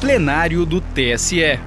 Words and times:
plenário 0.00 0.64
do 0.64 0.80
TSE. 0.80 1.60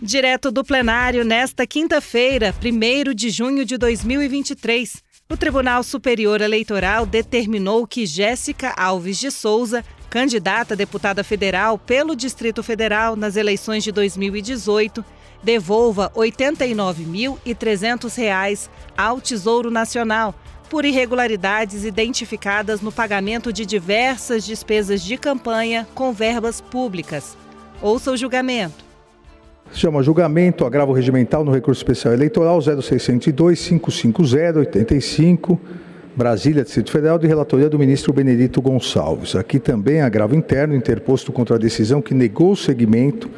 Direto 0.00 0.50
do 0.50 0.64
plenário, 0.64 1.26
nesta 1.26 1.66
quinta-feira, 1.66 2.54
1 2.58 3.12
de 3.12 3.28
junho 3.28 3.66
de 3.66 3.76
2023, 3.76 5.02
o 5.30 5.36
Tribunal 5.36 5.82
Superior 5.82 6.40
Eleitoral 6.40 7.04
determinou 7.04 7.86
que 7.86 8.06
Jéssica 8.06 8.72
Alves 8.74 9.18
de 9.18 9.30
Souza, 9.30 9.84
candidata 10.08 10.72
a 10.72 10.76
deputada 10.76 11.22
federal 11.22 11.76
pelo 11.76 12.16
Distrito 12.16 12.62
Federal 12.62 13.14
nas 13.14 13.36
eleições 13.36 13.84
de 13.84 13.92
2018, 13.92 15.04
devolva 15.42 16.10
R$ 16.16 16.30
89.300 16.30 18.70
ao 18.96 19.20
Tesouro 19.20 19.70
Nacional 19.70 20.34
por 20.68 20.84
irregularidades 20.84 21.84
identificadas 21.84 22.80
no 22.80 22.90
pagamento 22.90 23.52
de 23.52 23.64
diversas 23.64 24.44
despesas 24.44 25.02
de 25.02 25.16
campanha 25.16 25.86
com 25.94 26.12
verbas 26.12 26.60
públicas. 26.60 27.36
Ouça 27.80 28.10
o 28.10 28.16
julgamento. 28.16 28.84
Se 29.72 29.80
chama 29.80 30.02
julgamento, 30.02 30.64
agravo 30.64 30.92
regimental 30.92 31.44
no 31.44 31.52
recurso 31.52 31.80
especial 31.80 32.14
eleitoral 32.14 32.60
0602 32.60 33.68
550 33.68 34.58
85 34.58 35.60
Brasília, 36.16 36.62
Distrito 36.62 36.92
Federal, 36.92 37.18
de 37.18 37.26
relatoria 37.26 37.68
do 37.68 37.76
ministro 37.76 38.12
Benedito 38.12 38.62
Gonçalves. 38.62 39.34
Aqui 39.34 39.58
também 39.58 40.00
agravo 40.00 40.36
interno 40.36 40.76
interposto 40.76 41.32
contra 41.32 41.56
a 41.56 41.58
decisão 41.58 42.00
que 42.00 42.14
negou 42.14 42.52
o 42.52 42.56
segmento 42.56 43.28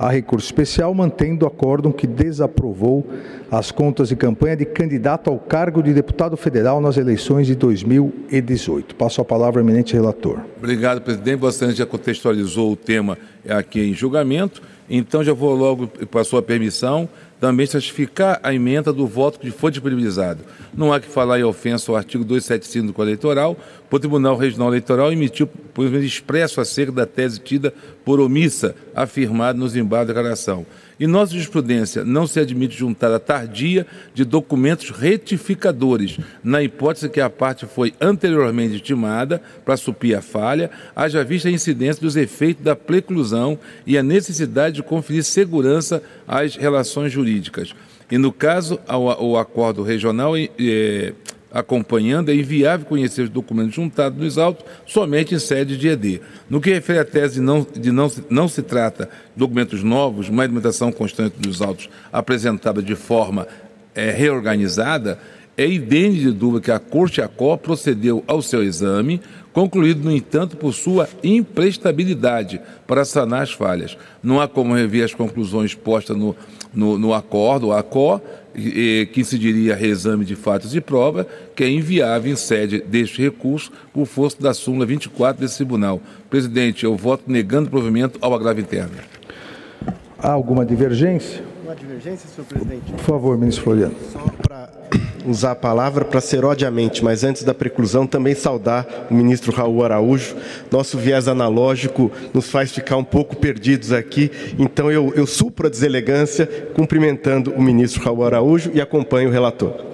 a 0.00 0.08
recurso 0.08 0.46
especial, 0.46 0.94
mantendo 0.94 1.44
o 1.44 1.48
acórdão 1.48 1.92
que 1.92 2.06
desaprovou 2.06 3.06
as 3.50 3.70
contas 3.70 4.08
de 4.08 4.16
campanha 4.16 4.56
de 4.56 4.64
candidato 4.64 5.28
ao 5.28 5.38
cargo 5.38 5.82
de 5.82 5.92
deputado 5.92 6.38
federal 6.38 6.80
nas 6.80 6.96
eleições 6.96 7.46
de 7.46 7.54
2018. 7.54 8.94
Passo 8.94 9.20
a 9.20 9.24
palavra 9.26 9.60
ao 9.60 9.66
eminente 9.66 9.92
relator. 9.92 10.40
Obrigado, 10.60 11.00
presidente. 11.00 11.38
Você 11.38 11.72
já 11.72 11.86
contextualizou 11.86 12.72
o 12.72 12.76
tema 12.76 13.16
aqui 13.48 13.80
em 13.80 13.94
julgamento, 13.94 14.60
então 14.90 15.24
já 15.24 15.32
vou 15.32 15.54
logo, 15.54 15.88
com 15.88 16.18
a 16.18 16.22
sua 16.22 16.42
permissão, 16.42 17.08
também 17.40 17.64
certificar 17.64 18.38
a 18.42 18.52
emenda 18.52 18.92
do 18.92 19.06
voto 19.06 19.40
que 19.40 19.50
foi 19.50 19.70
disponibilizado. 19.70 20.44
Não 20.76 20.92
há 20.92 21.00
que 21.00 21.08
falar 21.08 21.40
em 21.40 21.44
ofensa 21.44 21.90
ao 21.90 21.96
artigo 21.96 22.22
275 22.24 22.88
do 22.88 22.92
Código 22.92 23.08
Eleitoral, 23.08 23.56
o 23.90 23.98
Tribunal 23.98 24.36
Regional 24.36 24.68
Eleitoral 24.68 25.10
emitiu 25.10 25.46
posicionamento 25.46 26.06
expresso 26.06 26.60
acerca 26.60 26.92
da 26.92 27.06
tese 27.06 27.40
tida 27.40 27.72
por 28.04 28.20
omissa, 28.20 28.74
afirmada 28.94 29.58
nos 29.58 29.74
embargos 29.74 30.08
de 30.08 30.12
declaração. 30.12 30.66
Em 31.00 31.06
nossa 31.06 31.32
jurisprudência, 31.32 32.04
não 32.04 32.26
se 32.26 32.38
admite 32.38 32.76
juntar 32.76 33.10
a 33.10 33.18
tardia 33.18 33.86
de 34.12 34.22
documentos 34.22 34.90
retificadores, 34.90 36.18
na 36.44 36.62
hipótese 36.62 37.08
que 37.08 37.22
a 37.22 37.30
parte 37.30 37.64
foi 37.64 37.94
anteriormente 37.98 38.74
estimada 38.74 39.40
para 39.64 39.78
suprir 39.78 40.18
a 40.18 40.20
falha, 40.20 40.70
haja 40.94 41.24
vista 41.24 41.48
a 41.48 41.52
incidência 41.52 42.02
dos 42.02 42.16
efeitos 42.16 42.62
da 42.62 42.76
preclusão 42.76 43.58
e 43.86 43.96
a 43.96 44.02
necessidade 44.02 44.76
de 44.76 44.82
conferir 44.82 45.24
segurança 45.24 46.02
às 46.28 46.54
relações 46.54 47.10
jurídicas. 47.10 47.74
E 48.10 48.18
no 48.18 48.30
caso, 48.30 48.78
o 49.20 49.38
acordo 49.38 49.82
regional 49.82 50.36
é, 50.36 51.14
acompanhando, 51.52 52.30
é 52.30 52.34
inviável 52.34 52.86
conhecer 52.86 53.22
os 53.22 53.28
documentos 53.28 53.74
juntados 53.74 54.18
nos 54.18 54.38
autos 54.38 54.64
somente 54.86 55.34
em 55.34 55.38
sede 55.38 55.76
de 55.76 55.88
ED. 55.88 56.20
No 56.48 56.60
que 56.60 56.72
refere 56.72 57.00
à 57.00 57.04
tese 57.04 57.34
de 57.34 57.40
não, 57.40 57.66
de 57.74 57.90
não, 57.90 58.10
não 58.28 58.48
se 58.48 58.62
trata 58.62 59.06
de 59.06 59.38
documentos 59.38 59.82
novos, 59.82 60.28
uma 60.28 60.42
alimentação 60.42 60.92
constante 60.92 61.36
dos 61.38 61.60
autos 61.60 61.88
apresentada 62.12 62.82
de 62.82 62.94
forma 62.94 63.46
é, 63.94 64.10
reorganizada, 64.10 65.18
é 65.56 65.66
idêntica 65.66 66.30
de 66.30 66.32
dúvida 66.32 66.60
que 66.62 66.70
a 66.70 66.78
Corte 66.78 67.20
Acó 67.20 67.56
procedeu 67.56 68.24
ao 68.26 68.40
seu 68.40 68.62
exame, 68.62 69.20
concluído, 69.52 70.02
no 70.02 70.10
entanto, 70.10 70.56
por 70.56 70.72
sua 70.72 71.08
imprestabilidade 71.22 72.60
para 72.86 73.04
sanar 73.04 73.42
as 73.42 73.52
falhas. 73.52 73.98
Não 74.22 74.40
há 74.40 74.48
como 74.48 74.74
rever 74.74 75.04
as 75.04 75.12
conclusões 75.12 75.74
postas 75.74 76.16
no, 76.16 76.34
no, 76.72 76.98
no 76.98 77.12
acordo, 77.12 77.72
ACO, 77.72 78.22
que 78.54 79.20
incidiria 79.20 79.74
reexame 79.74 80.24
de 80.24 80.34
fatos 80.34 80.74
e 80.74 80.80
prova, 80.80 81.26
que 81.54 81.64
é 81.64 81.70
inviável 81.70 82.32
em 82.32 82.36
sede 82.36 82.80
deste 82.80 83.22
recurso 83.22 83.70
por 83.92 84.06
força 84.06 84.36
da 84.40 84.52
súmula 84.52 84.84
24 84.86 85.40
desse 85.40 85.56
tribunal. 85.56 86.00
Presidente, 86.28 86.84
eu 86.84 86.96
voto 86.96 87.24
negando 87.26 87.68
o 87.68 87.70
provimento 87.70 88.18
ao 88.20 88.34
agravo 88.34 88.60
interno. 88.60 88.92
Há 90.18 90.30
alguma 90.30 90.66
divergência? 90.66 91.42
Uma 91.64 91.74
divergência, 91.74 92.28
senhor 92.28 92.46
presidente? 92.46 92.92
Por 92.92 93.00
favor, 93.00 93.38
ministro 93.38 93.64
Floriano. 93.64 93.94
Só 94.12 94.18
usar 95.26 95.52
a 95.52 95.56
palavra 95.56 96.04
para 96.04 96.20
ser 96.20 96.44
odiamente, 96.44 97.04
mas 97.04 97.24
antes 97.24 97.42
da 97.42 97.54
preclusão 97.54 98.06
também 98.06 98.34
saudar 98.34 99.06
o 99.10 99.14
ministro 99.14 99.52
Raul 99.52 99.84
Araújo. 99.84 100.36
Nosso 100.70 100.98
viés 100.98 101.28
analógico 101.28 102.10
nos 102.32 102.50
faz 102.50 102.72
ficar 102.72 102.96
um 102.96 103.04
pouco 103.04 103.36
perdidos 103.36 103.92
aqui, 103.92 104.30
então 104.58 104.90
eu, 104.90 105.12
eu 105.14 105.26
supro 105.26 105.66
a 105.66 105.70
deselegância 105.70 106.46
cumprimentando 106.74 107.52
o 107.52 107.62
ministro 107.62 108.02
Raul 108.02 108.24
Araújo 108.24 108.70
e 108.74 108.80
acompanho 108.80 109.28
o 109.28 109.32
relator. 109.32 109.90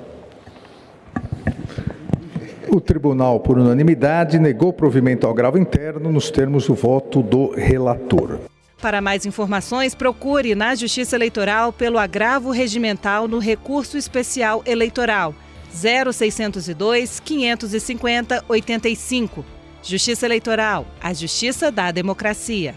O 2.68 2.80
tribunal, 2.80 3.40
por 3.40 3.58
unanimidade, 3.58 4.38
negou 4.38 4.72
provimento 4.72 5.26
ao 5.26 5.32
gravo 5.32 5.56
interno 5.56 6.12
nos 6.12 6.30
termos 6.30 6.66
do 6.66 6.74
voto 6.74 7.22
do 7.22 7.52
relator. 7.52 8.38
Para 8.80 9.00
mais 9.00 9.24
informações, 9.24 9.94
procure 9.94 10.54
na 10.54 10.74
Justiça 10.74 11.16
Eleitoral 11.16 11.72
pelo 11.72 11.98
agravo 11.98 12.50
regimental 12.50 13.26
no 13.26 13.38
recurso 13.38 13.96
especial 13.96 14.62
eleitoral 14.66 15.34
0602 15.72 17.20
550 17.20 18.44
85. 18.46 19.44
Justiça 19.82 20.26
Eleitoral, 20.26 20.86
a 21.00 21.14
justiça 21.14 21.70
da 21.70 21.90
democracia. 21.90 22.74